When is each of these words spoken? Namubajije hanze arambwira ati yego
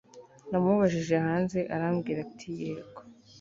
Namubajije 0.49 1.15
hanze 1.25 1.59
arambwira 1.75 2.19
ati 2.27 2.47
yego 2.59 2.99